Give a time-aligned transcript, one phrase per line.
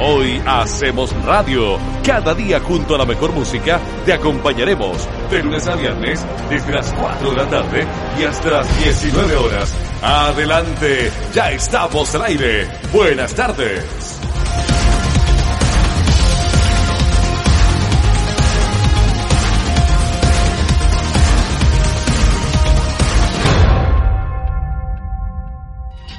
[0.00, 1.76] Hoy hacemos radio.
[2.04, 6.92] Cada día junto a la mejor música te acompañaremos de lunes a viernes desde las
[6.92, 7.86] 4 de la tarde
[8.18, 9.74] y hasta las 19 horas.
[10.00, 12.68] Adelante, ya estamos al aire.
[12.92, 14.17] Buenas tardes.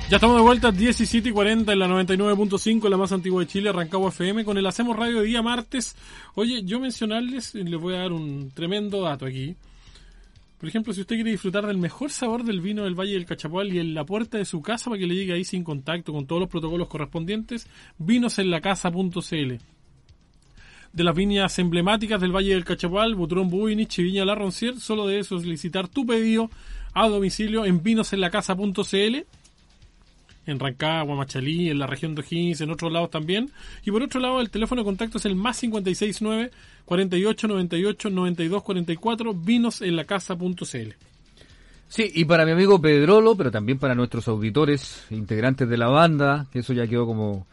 [0.10, 3.72] Ya estamos de vuelta, 17 y 40 en la 99.5, la más antigua de Chile,
[3.72, 5.96] Rancagua FM, con el Hacemos Radio de día martes.
[6.34, 9.56] Oye, yo mencionarles, les voy a dar un tremendo dato aquí.
[10.58, 13.72] Por ejemplo, si usted quiere disfrutar del mejor sabor del vino del Valle del Cachapual
[13.72, 16.26] y en la puerta de su casa para que le llegue ahí sin contacto con
[16.26, 17.68] todos los protocolos correspondientes,
[18.00, 19.54] vinosenlacasa.cl.
[20.92, 25.06] De las viñas emblemáticas del Valle del Cachapual, Butrón Bubinich y Viña La Roncier, solo
[25.06, 26.50] de eso solicitar tu pedido
[26.96, 29.28] a domicilio en vinosenlacasa.cl
[30.50, 33.52] en Rancagua, Machalí, en la región de O'Higgins, en otros lados también.
[33.86, 36.52] Y por otro lado, el teléfono de contacto es el más 569
[36.86, 40.94] 48 98 92 44, vinos en la casa.cl.
[41.88, 46.46] Sí, y para mi amigo Pedrolo, pero también para nuestros auditores, integrantes de la banda,
[46.52, 47.48] que eso ya quedó como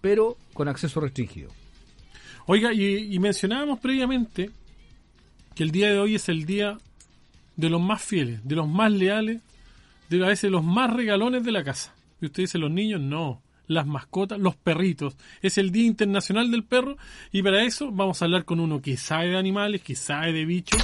[0.00, 1.50] pero con acceso restringido.
[2.46, 4.50] Oiga, y mencionábamos previamente
[5.54, 6.78] que el día de hoy es el día
[7.56, 9.40] de los más fieles, de los más leales,
[10.08, 11.94] de a veces los más regalones de la casa.
[12.20, 13.40] Y usted dice, los niños, no.
[13.66, 15.16] Las mascotas, los perritos.
[15.40, 16.96] Es el Día Internacional del Perro
[17.32, 20.44] y para eso vamos a hablar con uno que sabe de animales, que sabe de
[20.44, 20.82] bichos.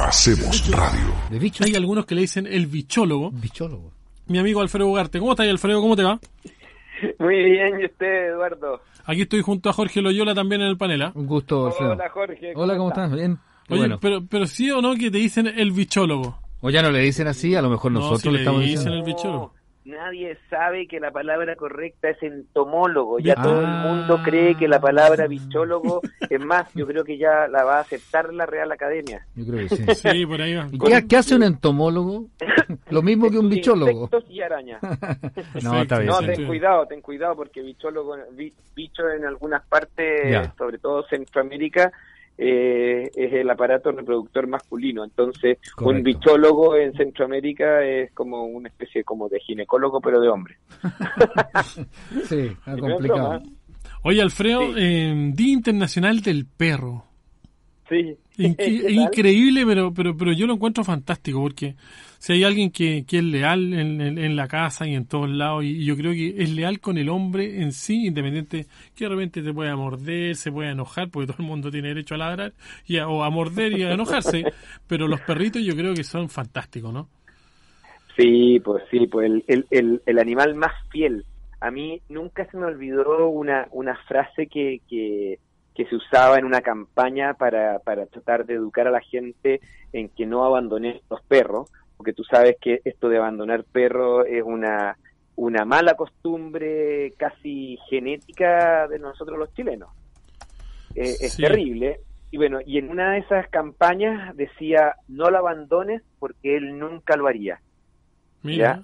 [0.00, 1.14] Hacemos radio.
[1.30, 1.64] De bichos.
[1.64, 3.30] Hay algunos que le dicen el bichólogo.
[3.30, 3.92] Bichólogo.
[4.26, 5.20] Mi amigo Alfredo Ugarte.
[5.20, 5.80] ¿Cómo estás, Alfredo?
[5.80, 6.18] ¿Cómo te va?
[7.20, 8.80] Muy bien, ¿y usted, Eduardo?
[9.04, 11.02] Aquí estoy junto a Jorge Loyola también en el panel.
[11.02, 11.12] ¿ah?
[11.14, 11.92] Un gusto, Alfredo.
[11.92, 12.52] Hola, Jorge.
[12.56, 13.12] Hola, ¿cómo estás?
[13.12, 13.38] Bien.
[13.68, 13.98] Oye, bueno.
[14.00, 16.38] pero, pero sí o no que te dicen el bichólogo.
[16.60, 18.60] O ya no le dicen así, a lo mejor No, nosotros si le le estamos
[18.62, 18.96] dicen diciendo.
[18.98, 19.52] el bichólogo.
[19.84, 23.20] Nadie sabe que la palabra correcta es entomólogo.
[23.20, 23.42] Ya Ah.
[23.42, 26.00] todo el mundo cree que la palabra bichólogo,
[26.30, 29.24] es más, yo creo que ya la va a aceptar la Real Academia.
[29.36, 29.84] Yo creo que sí.
[29.94, 30.66] Sí, por ahí va.
[30.72, 32.26] ¿Y qué, qué hace un entomólogo?
[32.90, 34.04] Lo mismo que un bichólogo.
[34.12, 34.80] Insectos y arañas.
[35.62, 36.10] No, está bien.
[36.10, 40.52] No, ten cuidado, ten cuidado, porque bichólogo, bi- bicho en algunas partes, Ya.
[40.58, 41.92] sobre todo Centroamérica,
[42.38, 45.04] eh, es el aparato reproductor masculino.
[45.04, 50.56] Entonces, un bichólogo en Centroamérica es como una especie como de ginecólogo, pero de hombre.
[52.24, 53.42] Sí, está complicado.
[54.02, 54.74] Oye, Alfredo, Sí.
[54.78, 57.04] eh, Día Internacional del Perro.
[57.88, 58.16] Sí.
[58.38, 61.74] Increíble, pero, pero, pero yo lo encuentro fantástico porque
[62.18, 65.28] si hay alguien que, que es leal en, en- en la casa y en todos
[65.30, 69.04] lados, y, y yo creo que es leal con el hombre en sí, independiente que
[69.04, 72.18] de repente te pueda morder, se pueda enojar, porque todo el mundo tiene derecho a
[72.18, 72.52] ladrar,
[72.86, 74.48] y a- o a morder y a enojarse,
[74.86, 77.08] pero los perritos yo creo que son fantásticos, ¿no?
[78.16, 81.24] Sí, pues sí, pues el, el, el, el animal más fiel.
[81.60, 85.38] A mí nunca se me olvidó una, una frase que, que,
[85.74, 89.60] que se usaba en una campaña para, para tratar de educar a la gente
[89.92, 94.42] en que no abandonen los perros, porque tú sabes que esto de abandonar perros es
[94.42, 94.96] una,
[95.36, 99.90] una mala costumbre casi genética de nosotros los chilenos.
[100.94, 102.00] Eh, es terrible.
[102.30, 107.16] Y bueno, y en una de esas campañas decía, no lo abandones porque él nunca
[107.16, 107.60] lo haría.
[108.42, 108.82] Mira, Ya.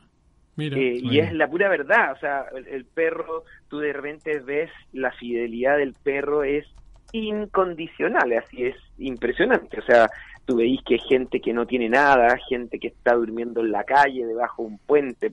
[0.57, 0.79] mira.
[0.79, 4.71] Eh, y es la pura verdad, o sea, el, el perro, tú de repente ves
[4.93, 6.67] la fidelidad del perro es
[7.13, 10.09] incondicional, así es impresionante, o sea,
[10.45, 13.85] tú veis que hay gente que no tiene nada, gente que está durmiendo en la
[13.85, 15.33] calle, debajo de un puente,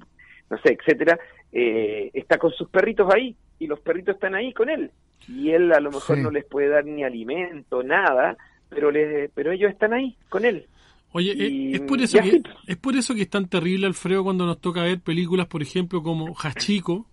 [0.49, 1.19] no sé, etcétera,
[1.51, 4.91] eh, está con sus perritos ahí y los perritos están ahí con él
[5.27, 6.21] y él a lo mejor Sí.
[6.23, 8.37] no les puede dar ni alimento, nada,
[8.69, 10.65] pero les, pero ellos están ahí con él.
[11.11, 14.45] Oye, y- es, por eso que es por eso que es tan terrible Alfredo cuando
[14.45, 17.07] nos toca ver películas, por ejemplo, como Hachiko,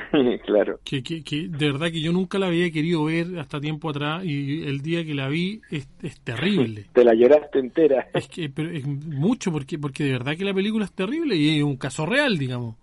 [0.44, 0.78] claro.
[0.84, 4.24] que, que, que de verdad que yo nunca la había querido ver hasta tiempo atrás
[4.24, 6.86] y el día que la vi es, es terrible.
[6.92, 8.08] Te la lloraste entera.
[8.14, 11.58] Es que pero es mucho porque porque de verdad que la película es terrible y
[11.58, 12.76] es un caso real, digamos.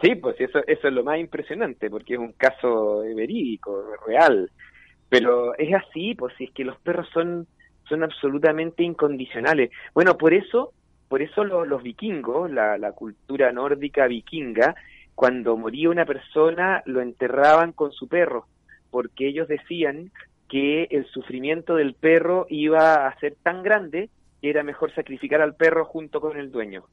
[0.00, 4.50] Sí, pues eso, eso es lo más impresionante, porque es un caso verídico, real.
[5.08, 7.46] Pero es así, pues si es que los perros son,
[7.88, 9.70] son absolutamente incondicionales.
[9.94, 10.74] Bueno, por eso,
[11.08, 14.74] por eso lo- los vikingos, la, la cultura nórdica vikinga,
[15.16, 18.46] cuando moría una persona, lo enterraban con su perro,
[18.90, 20.12] porque ellos decían
[20.48, 24.10] que el sufrimiento del perro iba a ser tan grande
[24.40, 26.84] que era mejor sacrificar al perro junto con el dueño.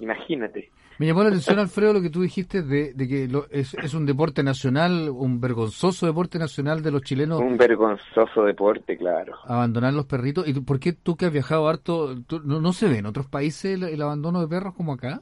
[0.00, 0.70] Imagínate.
[0.98, 5.08] Me llamó la atención, Alfredo, lo que tú dijiste de, que es, un deporte nacional,
[5.10, 7.40] un vergonzoso deporte nacional de los chilenos.
[7.40, 9.34] Un vergonzoso deporte, claro.
[9.44, 10.46] Abandonar los perritos.
[10.46, 12.14] ¿Y por qué tú que has viajado harto,
[12.44, 15.20] no, se ve en otros países el, abandono de perros como acá?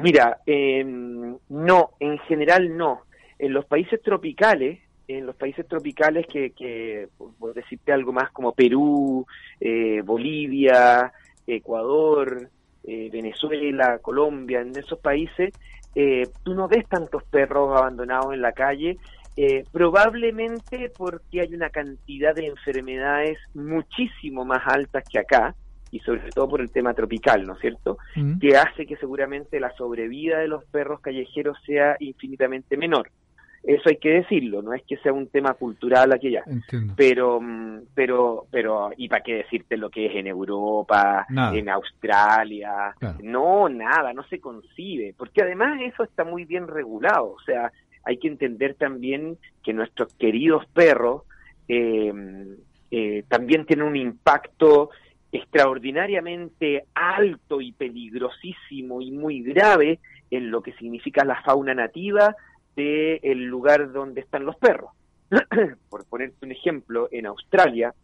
[0.00, 3.02] Mira, em, no, en general no.
[3.38, 7.08] En los países tropicales, en los países tropicales que, que
[7.38, 9.26] por decirte algo más como Perú,
[9.60, 11.12] eh, Bolivia,
[11.46, 12.48] Ecuador,
[12.84, 15.52] eh, Venezuela, Colombia, en esos países,
[15.94, 18.98] eh, tú no ves tantos perros abandonados en la calle,
[19.36, 25.54] eh, probablemente porque hay una cantidad de enfermedades muchísimo más altas que acá,
[25.90, 27.98] y sobre todo por el tema tropical, ¿no es cierto?
[28.14, 28.38] Mm.
[28.38, 33.10] Que hace que seguramente la sobrevida de los perros callejeros sea infinitamente menor.
[33.62, 36.44] Eso hay que decirlo, no es que sea un tema cultural aquí ya.
[36.96, 42.94] Pero, mm, pero, pero, ¿y para qué decirte lo que es en Europa, en Australia?
[43.24, 47.32] No, nada, no se concibe, porque además eso está muy bien regulado.
[47.32, 47.72] O sea,
[48.04, 51.22] hay que entender también que nuestros queridos perros
[51.66, 52.12] eh,
[52.92, 54.90] eh, también tienen un impacto
[55.32, 59.98] extraordinariamente alto y peligrosísimo y muy grave
[60.30, 62.34] en lo que significa la fauna nativa
[62.74, 64.90] del el lugar donde están los perros.
[65.88, 67.94] Por ponerte un ejemplo, en Australia,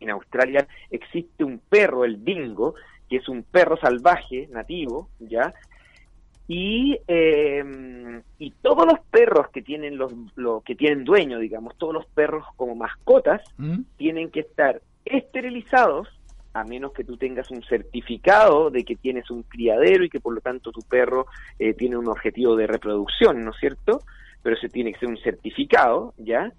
[0.00, 2.74] en Australia existe un perro, el dingo,
[3.08, 5.54] que es un perro salvaje nativo, ¿ya?
[6.46, 11.92] Y, em, y todos los perros que tienen los lo, que tienen dueño, digamos, todos
[11.92, 13.82] los perros como mascotas, ¿Mm?
[13.96, 16.08] tienen que estar esterilizados
[16.58, 20.34] a menos que tú tengas un certificado de que tienes un criadero y que por
[20.34, 21.26] lo tanto tu perro
[21.58, 24.02] eh, tiene un objetivo de reproducción, ¿no es cierto?
[24.42, 26.52] Pero ese tiene que ser un certificado, ¿ya?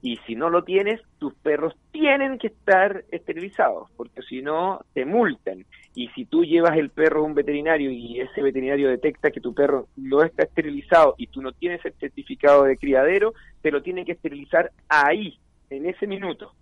[0.00, 5.04] Y si no lo tienes, tus perros tienen que estar esterilizados, porque si no, te
[5.04, 5.64] multan.
[5.94, 9.54] Y si tú llevas el perro a un veterinario y ese veterinario detecta que tu
[9.54, 14.04] perro no está esterilizado y tú no tienes el certificado de criadero, te lo tiene
[14.04, 15.38] que esterilizar ahí,
[15.70, 16.52] en ese minuto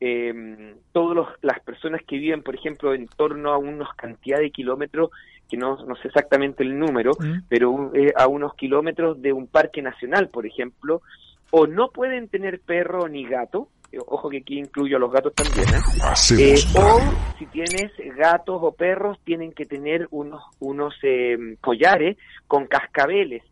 [0.00, 5.10] eh, todas las personas que viven, por ejemplo, en torno a unos cantidad de kilómetros,
[5.48, 7.42] que no, no sé exactamente el número, mm.
[7.48, 11.02] pero eh, a unos kilómetros de un parque nacional, por ejemplo,
[11.50, 15.34] o no pueden tener perro ni gato, eh, ojo que aquí incluyo a los gatos
[15.34, 16.54] también, ¿eh?
[16.76, 22.16] o si tienes gatos o perros, tienen que tener unos, unos em, collares
[22.46, 23.42] con cascabeles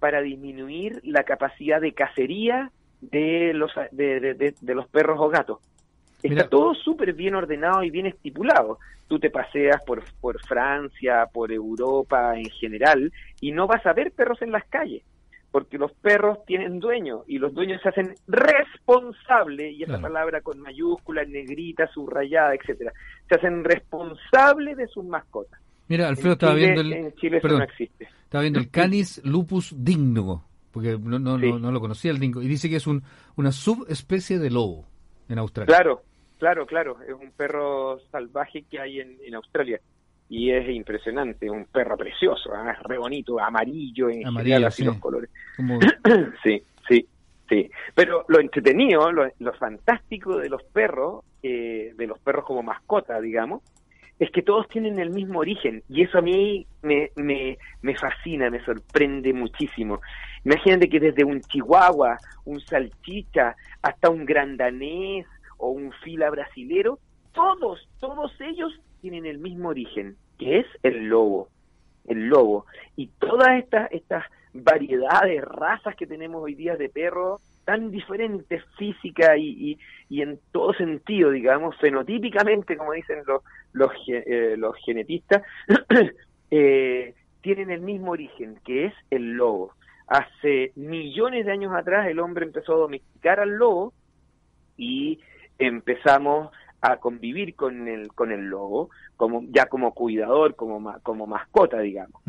[0.00, 2.72] para disminuir la capacidad de cacería
[3.02, 5.58] de los, de los perros o gatos.
[6.22, 8.78] Está todo súper bien ordenado y bien estipulado.
[9.08, 14.12] Tú te paseas por, por Francia, por Europa en general, y no vas a ver
[14.12, 15.02] perros en las calles,
[15.50, 20.60] porque los perros tienen dueño y los dueños se hacen responsables, y esa palabra con
[20.60, 22.92] mayúsculas, negrita, subrayada, etcétera,
[23.28, 25.60] se hacen responsables de sus mascotas.
[25.88, 26.92] Mira, Alfredo estaba viendo el.
[26.92, 28.08] En Chile eso no existe.
[28.24, 32.48] Estaba viendo el Canis lupus digno, porque no, no, no, lo conocía el dingo, y
[32.48, 33.02] dice que es un,
[33.36, 34.86] una subespecie de lobo
[35.28, 35.74] en Australia.
[35.74, 36.02] Claro,
[36.42, 39.80] Claro, claro, es un perro salvaje que hay en, Australia
[40.28, 42.74] y es impresionante, un perro precioso, ¿eh?
[42.82, 45.30] re bonito, amarillo en general, así los colores.
[46.42, 47.06] sí, sí,
[47.48, 47.70] sí.
[47.94, 53.62] Pero lo entretenido, lo, fantástico de los perros, eh, de los perros como mascota, digamos,
[54.18, 58.50] es que todos tienen el mismo origen y eso a mí me, me, me fascina,
[58.50, 60.00] me sorprende muchísimo.
[60.44, 65.24] Imagínate que desde un chihuahua, un salchicha, hasta un grandanés,
[65.62, 66.98] o un fila brasilero,
[67.32, 71.48] todos, todos ellos tienen el mismo origen, que es el lobo,
[72.06, 72.66] el lobo.
[72.96, 79.36] Y todas estas, estas variedades, razas que tenemos hoy día de perros, tan diferentes física
[79.36, 79.78] y,
[80.08, 83.42] y, en todo sentido, digamos, fenotípicamente, como dicen los,
[83.72, 85.42] los, eh, los genetistas,
[86.50, 89.74] eh, tienen el mismo origen, que es el lobo.
[90.08, 93.92] Hace millones de años atrás el hombre empezó a domesticar al lobo
[94.76, 95.20] y
[95.66, 96.50] empezamos
[96.80, 102.20] a convivir con el con el lobo como ya como cuidador como como mascota digamos.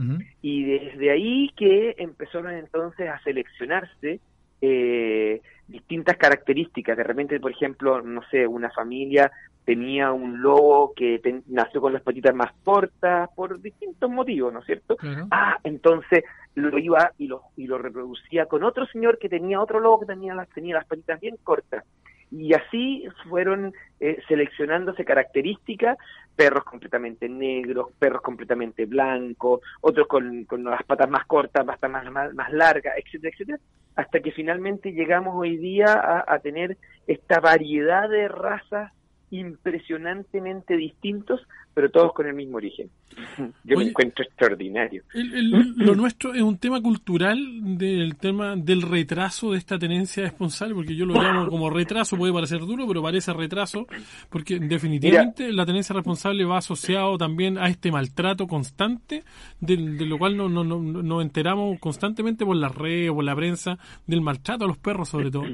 [0.42, 4.20] Y desde ahí que empezaron entonces a seleccionarse
[4.62, 6.96] eh, distintas características.
[6.96, 9.32] De repente por ejemplo no sé una familia
[9.66, 14.66] tenía un lobo que nació con las patitas más cortas por distintos motivos no es
[14.66, 14.98] cierto
[15.32, 16.24] ah entonces
[16.56, 20.06] lo iba y lo y lo reproducía con otro señor que tenía otro lobo que
[20.08, 21.86] tenía las tenía las patitas bien cortas
[22.34, 25.98] y así fueron eh, seleccionándose características,
[26.36, 32.12] perros completamente negros, perros completamente blancos, otros con, con las patas más cortas, patas más,
[32.12, 33.60] más, más largas, etcétera, etcétera,
[33.96, 38.92] hasta que finalmente llegamos hoy día a, a tener esta variedad de razas
[39.38, 41.42] impresionantemente distintos,
[41.74, 42.90] pero todos con el mismo origen.
[43.64, 45.04] Yo Oye, me encuentro extraordinario.
[45.14, 47.38] El- el- lo nuestro es un tema cultural
[47.78, 52.32] del tema del retraso de esta tenencia responsable, porque yo lo llamo como retraso, puede
[52.34, 53.88] parecer duro, pero parece retraso,
[54.30, 59.24] porque definitivamente la tenencia responsable va asociado también a este maltrato constante,
[59.60, 63.36] del- de, lo cual no, no, no- nos enteramos constantemente por las redes, por la
[63.36, 65.44] prensa, del maltrato a los perros sobre todo.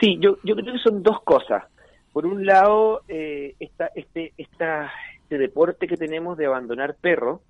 [0.00, 1.62] Sí, yo, yo creo que son dos cosas.
[2.12, 4.90] Por un lado, eh, esta, este, esta,
[5.22, 7.40] este deporte que tenemos de abandonar perros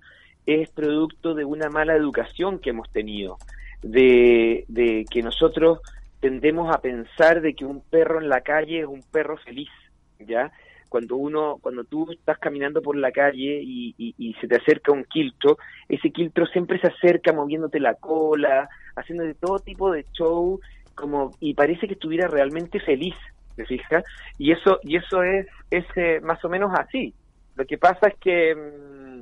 [0.45, 3.37] es producto de una mala educación que hemos tenido,
[3.81, 5.79] de, de que nosotros
[6.21, 9.69] tendemos a pensar de que un perro en la calle es un perro feliz,
[10.19, 10.51] ¿ya?
[10.87, 15.03] Cuando uno, cuando tú estás caminando por la calle y, y- se te acerca un
[15.05, 15.57] quiltro,
[15.89, 20.59] ese quiltro siempre se acerca moviéndote la cola, haciendo de todo tipo de show,
[20.95, 23.15] como y parece que estuviera realmente feliz,
[23.55, 24.03] ¿te fijas?
[24.37, 27.13] Y eso y eso es es eh, más o menos así.
[27.55, 29.21] Lo que pasa es que mm,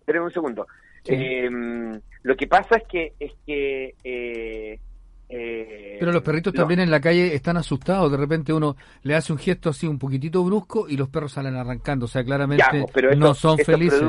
[0.00, 0.66] esperen un segundo.
[1.04, 1.14] Sí.
[1.14, 1.50] Eh,
[2.22, 4.78] lo que pasa es que es que eh,
[5.28, 8.10] eh, Pero los perritos también en la calle están asustados.
[8.10, 11.56] De repente uno le hace un gesto así un poquitito brusco y los perros salen
[11.56, 12.04] arrancando.
[12.04, 14.02] O sea, claramente Ya, pues, pero no son felices.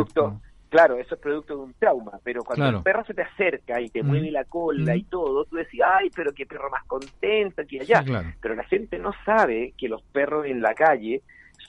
[0.76, 2.78] Claro, eso es producto de un trauma, pero cuando Claro.
[2.80, 4.08] el perro se te acerca y te Mm.
[4.08, 4.98] mueve la cola Mm.
[4.98, 8.00] y todo, tú decís, ay, pero qué perro más contento y allá.
[8.02, 8.28] Sí, claro.
[8.42, 11.22] Pero la gente no sabe que los perros en la calle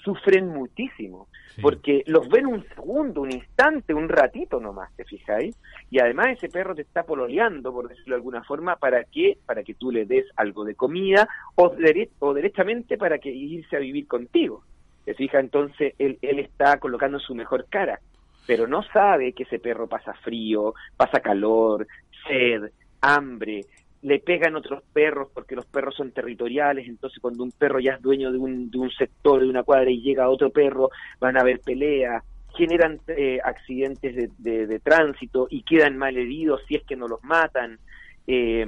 [0.02, 1.62] sufren muchísimo, Sí.
[1.62, 5.54] porque los ven un segundo, un instante, un ratito nomás, ¿te fijáis?
[5.88, 9.38] Y además ese perro te está pololeando, por decirlo de alguna forma, ¿para qué?
[9.46, 13.76] Para que tú le des algo de comida o, dere- o derechamente para que irse
[13.76, 14.64] a vivir contigo.
[15.04, 15.38] ¿Te fijas?
[15.44, 18.00] Entonces él, él está colocando su mejor cara,
[18.46, 21.86] pero no sabe que ese perro pasa frío, pasa calor,
[22.26, 23.62] sed, hambre,
[24.02, 28.02] le pegan otros perros porque los perros son territoriales, entonces cuando un perro ya es
[28.02, 31.40] dueño de un, de un sector, de una cuadra y llega otro perro, van a
[31.40, 32.22] haber peleas,
[32.56, 37.06] generan eh, accidentes de, de- de tránsito y quedan mal heridos si es que no
[37.08, 37.78] los matan.
[38.26, 38.64] Eh,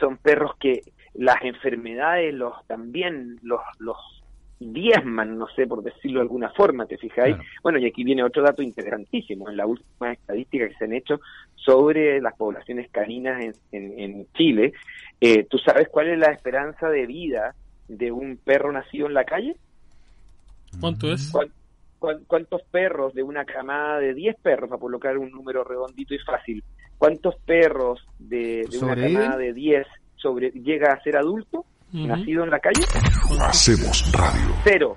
[0.00, 0.82] son perros que
[1.14, 3.96] las enfermedades los también los, los
[4.72, 7.34] diezman, no sé por decirlo de alguna forma, ¿te fijáis?
[7.36, 7.48] Claro.
[7.62, 11.20] Bueno, y aquí viene otro dato interesantísimo, en la última estadística que se han hecho
[11.54, 14.72] sobre las poblaciones caninas en, en- en Chile,
[15.20, 17.54] eh, ¿tú sabes cuál es la esperanza de vida
[17.88, 19.56] de un perro nacido en la calle?
[20.80, 21.30] ¿Cuánto es?
[21.30, 21.52] ¿Cuán-
[21.98, 26.18] cuán- ¿Cuántos perros de una camada de 10 perros, para colocar un número redondito y
[26.18, 26.62] fácil,
[26.98, 31.64] cuántos perros de, de una camada de 10 sobre, llega a ser adulto,
[32.08, 32.80] nacido en la calle?
[33.46, 34.56] Hacemos radio.
[34.64, 34.96] Cero.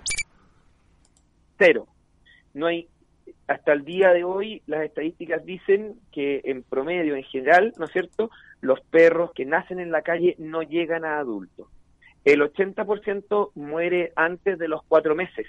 [1.60, 1.86] Cero.
[2.54, 2.88] No hay,
[3.46, 7.92] hasta el día de hoy, las estadísticas dicen que en promedio, en general, ¿no es
[7.92, 11.68] cierto?, los perros que nacen en la calle no llegan a adultos.
[12.24, 15.46] El 80% muere antes de los cuatro meses,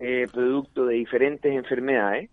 [0.00, 2.30] eh, producto de diferentes enfermedades,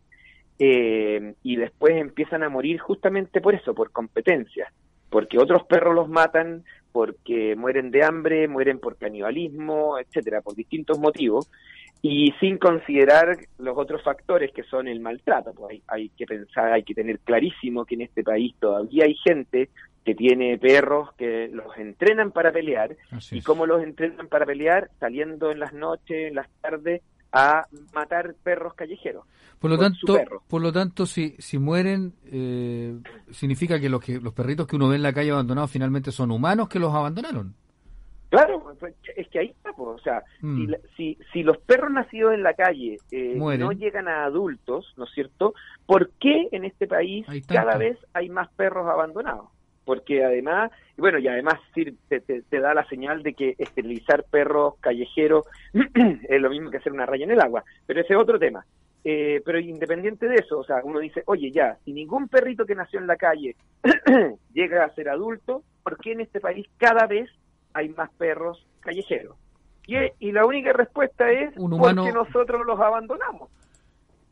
[0.58, 4.72] eh, y después empiezan a morir justamente por eso, por competencia,
[5.10, 11.00] porque otros perros los matan, porque mueren de hambre, mueren por canibalismo, etcétera, por distintos
[11.00, 11.50] motivos,
[12.02, 15.54] y sin considerar los otros factores que son el maltrato.
[15.54, 19.16] Pues hay, hay que pensar, hay que tener clarísimo que en este país todavía hay
[19.16, 19.70] gente
[20.04, 24.90] que tiene perros que los entrenan para pelear Así y cómo los entrenan para pelear
[25.00, 29.26] saliendo en las noches, en las tardes a matar perros callejeros.
[29.60, 32.96] Por lo tanto, por lo tanto, si, si mueren, eh,
[33.32, 36.32] significa que los que los perritos que uno ve en la calle abandonados finalmente son
[36.32, 37.54] humanos que los abandonaron.
[38.30, 40.56] Claro, pues, es que ahí está, pues, o sea, Mm.
[40.58, 44.94] si, la- si, si los perros nacidos en la calle eh, no llegan a adultos,
[44.98, 45.54] ¿no es cierto?
[45.86, 49.50] ¿Por qué en este país cada vez hay más perros abandonados?
[49.86, 53.56] Porque además, y bueno, y además sí, te, te- te da la señal de que
[53.58, 58.14] esterilizar perros callejeros es lo mismo que hacer una raya en el agua, pero ese
[58.14, 58.66] es otro tema.
[59.04, 62.76] Eh, pero independiente de eso, o sea, uno dice, oye, ya, si ningún perrito que
[62.76, 63.56] nació en la calle
[64.54, 67.28] llega a ser adulto, ¿por qué en este país cada vez
[67.74, 69.36] hay más perros callejeros?
[69.88, 73.50] Y, y la única respuesta es Un humano- porque nosotros los abandonamos.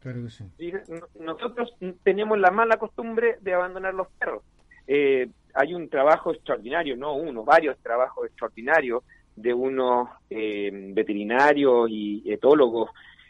[0.02, 0.46] Claro que sí.
[0.58, 0.72] ¿sí?
[0.88, 4.44] No- Nosotros tenemos la mala costumbre de abandonar los perros.
[4.92, 9.04] Eh, hay un trabajo extraordinario, no uno, varios trabajos extraordinarios
[9.36, 12.90] de unos eh, veterinarios y etólogos,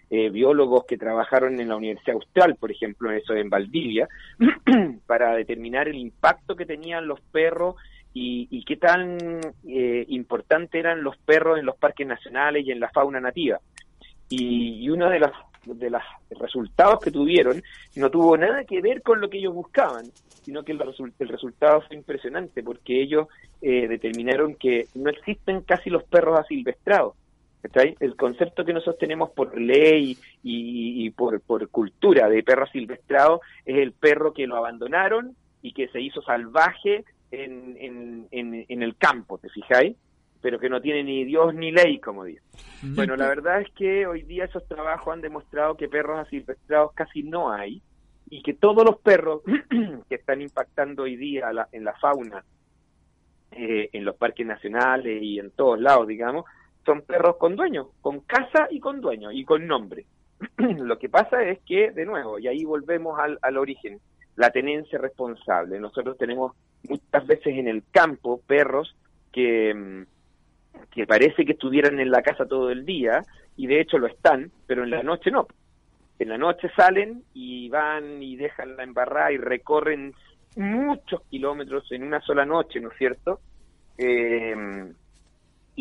[0.09, 4.07] eh, biólogos que trabajaron en la Universidad Austral, por ejemplo, eso en Valdivia,
[5.05, 7.75] para determinar el impacto que tenían los perros
[8.13, 9.17] y, qué tan
[9.67, 13.59] eh, importante eran los perros en los parques nacionales y en la fauna nativa.
[14.29, 15.31] Y, uno de los
[15.65, 16.01] de los
[16.39, 17.61] resultados que tuvieron
[17.95, 20.05] no tuvo nada que ver con lo que ellos buscaban,
[20.43, 20.81] sino que el,
[21.19, 23.27] el resultado fue impresionante porque ellos
[23.61, 27.15] eh, determinaron que no existen casi los perros asilvestrados.
[27.99, 33.77] El concepto que nosotros tenemos por ley y, por, por, cultura de perro asilvestrado es
[33.77, 39.49] el perro que lo abandonaron y que se hizo salvaje en, en, el campo, ¿te
[39.49, 39.95] fijáis?
[40.41, 42.41] Pero que no tiene ni Dios ni ley, como dice.
[42.81, 47.23] Bueno, la verdad es que hoy día esos trabajos han demostrado que perros asilvestrados casi
[47.23, 47.81] no hay
[48.29, 49.41] y que todos los perros
[50.09, 52.43] que están impactando hoy día en la fauna,
[53.51, 56.45] eh, en los parques nacionales y en todos lados, digamos,
[56.85, 60.05] son perros con dueño, con casa y con dueño y con nombre.
[60.57, 63.99] Lo que pasa es que, de nuevo, y ahí volvemos al, al origen,
[64.35, 65.79] la tenencia responsable.
[65.79, 66.53] Nosotros tenemos
[66.87, 68.95] muchas veces en el campo perros
[69.31, 70.03] que, mm,
[70.91, 73.23] que parece que estuvieran en la casa todo el día
[73.57, 75.47] y de hecho lo están, pero en la noche no.
[76.17, 80.13] En la noche salen y van y dejan la embarrada y recorren
[80.55, 83.39] muchos kilómetros en una sola noche, ¿no es cierto?
[83.97, 84.93] Eh,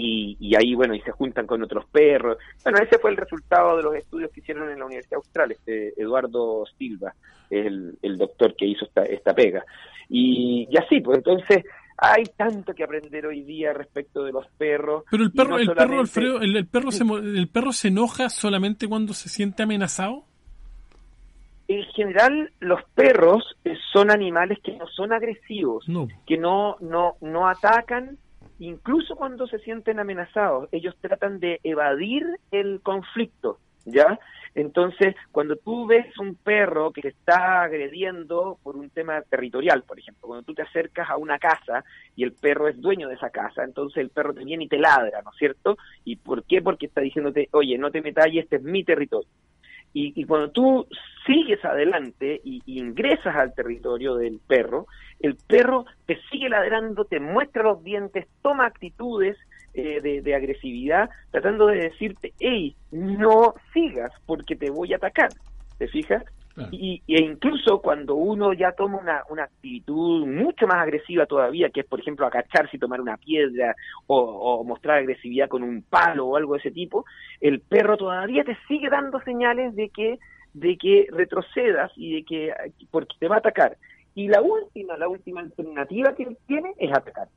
[0.01, 2.39] y, ahí, bueno, y se juntan con otros perros.
[2.63, 6.01] Bueno, ese fue el resultado de los estudios que hicieron en la Universidad Austral, este
[6.01, 7.15] Eduardo Silva,
[7.51, 9.65] el, el doctor que hizo esta, esta pega.
[10.09, 11.65] Y, así, pues entonces
[11.99, 15.05] hay tanto que aprender hoy día respecto de los perros.
[15.11, 19.13] Pero el perro, el perro, Alfredo, el, perro se, el perro se enoja solamente cuando
[19.13, 20.25] se siente amenazado.
[21.67, 23.45] En general, los perros
[23.93, 25.85] son animales que no son agresivos,
[26.27, 28.17] que no, no, no atacan
[28.59, 34.19] incluso cuando se sienten amenazados, ellos tratan de evadir el conflicto, ¿ya?
[34.55, 39.99] Entonces, cuando tú ves un perro que te está agrediendo por un tema territorial, por
[39.99, 41.85] ejemplo, cuando tú te acercas a una casa
[42.17, 44.79] y el perro es dueño de esa casa, entonces el perro te viene y te
[44.79, 45.77] ladra, ¿no es cierto?
[46.05, 46.61] ¿Y por qué?
[46.61, 49.29] Porque está diciéndote, oye, no te metas y este es mi territorio.
[49.95, 50.87] Y, cuando tú
[51.27, 54.87] sigues adelante y, ingresas al territorio del perro,
[55.19, 59.37] el perro te sigue ladrando, te muestra los dientes, toma actitudes
[59.79, 65.29] eh, de, agresividad, tratando de decirte, hey, no sigas porque te voy a atacar.
[65.79, 66.25] ¿Te fijas?
[66.73, 71.83] Y, e incluso cuando uno ya toma una, una actitud mucho más agresiva todavía, que
[71.83, 73.77] es por ejemplo agacharse y tomar una piedra
[74.09, 77.05] o, mostrar agresividad con un palo o algo de ese tipo,
[77.41, 80.19] el perro todavía te sigue dando señales de que
[80.55, 82.53] de que retrocedas y de que
[82.91, 83.77] porque te va a atacar.
[84.17, 87.29] Y la última, la última alternativa que él tiene es atacar.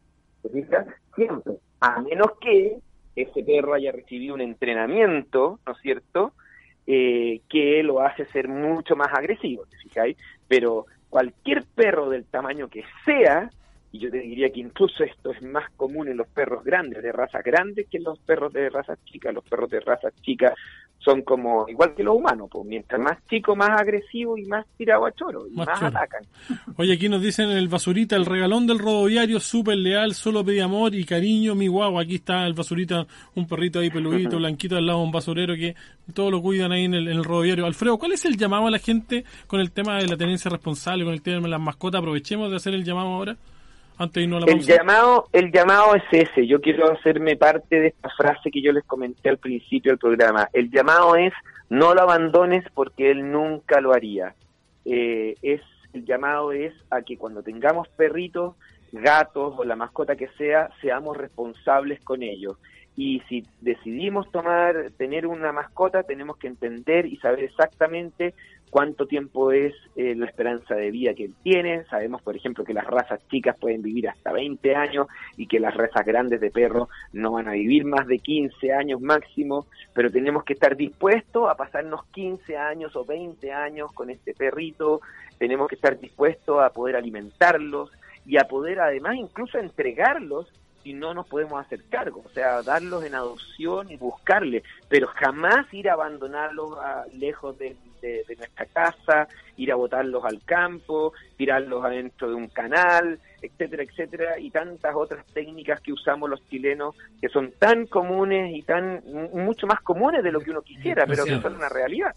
[1.15, 1.54] Siempre.
[1.80, 2.77] A menos que
[3.15, 6.34] ese perro haya recibido un entrenamiento, ¿no es cierto?
[6.88, 10.17] Eh, que lo hace ser mucho más agresivo, ¿te fijáis?
[10.47, 13.49] Pero cualquier perro del tamaño que sea,
[13.91, 17.12] y yo te diría que incluso esto es más común en los perros grandes, de
[17.12, 19.32] raza grande, que en los perros de raza chica.
[19.34, 20.54] Los perros de raza chica
[20.99, 25.06] son como igual que los humanos, pues mientras más chico, más agresivo y más tirado
[25.06, 26.23] a choro, y más, atacan.
[26.77, 30.93] Oye, aquí nos dicen el basurita, el regalón del rodoviario, súper leal, solo pedí amor
[30.95, 34.99] y cariño, mi guau, aquí está el basurita, un perrito ahí peludito, blanquito al lado
[34.99, 35.75] de un basurero que
[36.13, 37.65] todo lo cuidan ahí en el, en el rodoviario.
[37.65, 41.04] Alfredo, ¿cuál es el llamado a la gente con el tema de la tenencia responsable,
[41.04, 41.99] con el tema de las mascotas?
[41.99, 43.38] Aprovechemos de hacer el llamado ahora
[43.99, 46.47] el llamado, el llamado es ese.
[46.47, 50.49] Yo quiero hacerme parte de esta frase que yo les comenté al principio del programa.
[50.54, 51.34] El llamado es
[51.69, 54.36] no lo abandones porque él nunca lo haría.
[54.86, 55.62] Eh, es
[55.93, 58.56] el llamado es a que cuando tengamos perritos,
[58.91, 62.58] gatos o la mascota que sea, seamos responsables con ellos.
[62.95, 68.34] Y si decidimos tomar, tener una mascota, tenemos que entender y saber exactamente
[68.71, 71.84] cuánto tiempo es eh, la esperanza de vida que él tiene.
[71.86, 75.75] Sabemos, por ejemplo, que las razas chicas pueden vivir hasta 20 años y que las
[75.75, 80.43] razas grandes de perros no van a vivir más de 15 años máximo, pero tenemos
[80.43, 85.01] que estar dispuestos a pasarnos 15 años o 20 años con este perrito,
[85.38, 87.91] tenemos que estar dispuestos a poder alimentarlos
[88.25, 90.51] y a poder además incluso entregarlos
[90.83, 95.71] si no nos podemos hacer cargo, o sea, darlos en adopción y buscarle, pero jamás
[95.73, 96.71] ir a abandonarlos
[97.13, 97.75] lejos de,
[98.35, 104.49] nuestra casa, ir a botarlos al campo, tirarlos adentro de un canal, etcétera, etcétera, y
[104.49, 109.81] tantas otras técnicas que usamos los chilenos que son tan comunes y tan mucho más
[109.81, 112.15] comunes de lo que uno quisiera, pero que son una realidad.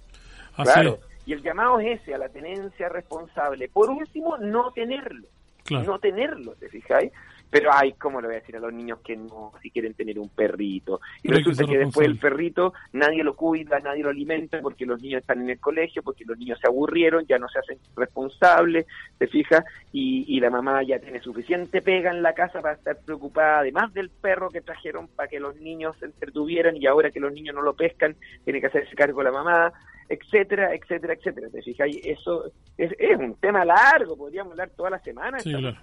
[0.57, 0.99] claro.
[1.27, 3.69] Y el llamado es ese, a la tenencia responsable.
[3.69, 5.27] Por último, no tenerlo.
[5.71, 7.11] No tenerlo, ¿te fijáis?
[7.55, 10.19] Pero ay, ¿cómo le voy a decir a los niños que no, si quieren tener
[10.19, 11.01] un perrito?
[11.23, 15.21] Y resulta que, después el perrito nadie lo cuida, nadie lo alimenta porque los niños
[15.21, 18.87] están en el colegio, porque los niños se aburrieron, ya no se hacen responsables,
[19.21, 22.99] se fija, y, y la mamá ya tiene suficiente pega en la casa para estar
[22.99, 27.21] preocupada, además del perro que trajeron para que los niños se entretuvieran y ahora que
[27.21, 29.73] los niños no lo pescan, tiene que hacerse cargo la mamá
[30.09, 31.49] etcétera, etcétera, etcétera.
[31.51, 31.89] ¿Te fijas?
[32.03, 35.39] Eso es, es, un tema largo, podríamos hablar toda la semana.
[35.41, 35.77] Sí, claro.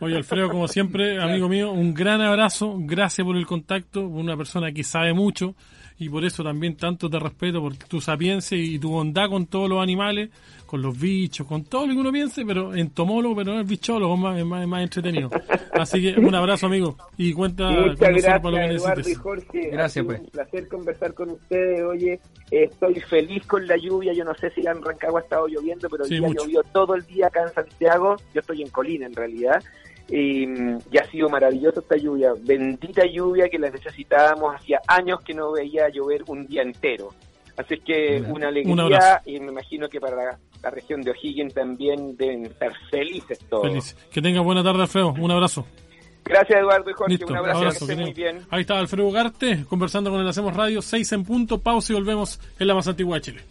[0.00, 4.72] Oye, Alfredo, como siempre, amigo mío, un gran abrazo, gracias por el contacto, una persona
[4.72, 5.54] que sabe mucho
[6.00, 9.68] y por eso también tanto te respeto por tu sapiencia y tu bondad con todos
[9.68, 10.30] los animales,
[10.64, 14.14] con los bichos, con todo lo que uno piense, pero entomólogo, pero no es bichólogo,
[14.14, 15.28] es más, es más, es más entretenido.
[15.72, 18.96] Así que un abrazo, amigo, y cuenta Muchas con gracias, para lo que Eduardo y
[18.96, 19.18] necesites.
[19.18, 19.70] Jorge.
[19.70, 20.20] Gracias, pues.
[20.20, 21.82] Un placer conversar con ustedes.
[21.82, 22.18] Oye,
[22.50, 24.14] estoy feliz con la lluvia.
[24.14, 27.04] Yo no sé si en Rancagua ha estado lloviendo, pero Sí, día llovió todo el
[27.04, 28.16] día acá en Santiago.
[28.32, 29.62] Yo estoy en Colina, en realidad.
[30.10, 30.44] Y,
[30.90, 32.32] y ha sido maravillosa esta lluvia.
[32.40, 34.56] Bendita lluvia que la necesitábamos.
[34.56, 37.10] Hacía años que no veía llover un día entero.
[37.56, 41.54] Así que una Un alegría y me imagino que para la, la región de O'Higgins
[41.54, 43.66] también deben estar felices todos.
[43.66, 43.96] Feliz.
[44.10, 45.14] Que tenga buena tarde, Alfredo.
[45.18, 45.66] Un abrazo.
[46.24, 48.46] Gracias Eduardo y Jorge, Listo, un abrazo, abrazo, que estén muy bien.
[48.50, 52.38] Ahí está Alfredo Ugarte conversando con el Hacemos Radio, 6 en punto, pausa y volvemos
[52.58, 53.42] en la más antigua de Chile.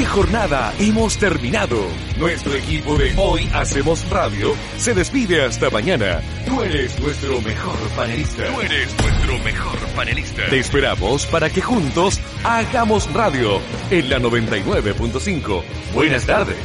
[0.00, 1.76] ¿Qué jornada hemos terminado?
[2.16, 6.22] Nuestro equipo de Hoy Hacemos Radio se despide hasta mañana.
[6.46, 8.46] Tú eres nuestro mejor panelista.
[8.46, 10.48] Tú eres nuestro mejor panelista.
[10.48, 13.60] Te esperamos para que juntos hagamos radio
[13.90, 15.62] en la 99.5.
[15.92, 16.56] Buenas tardes.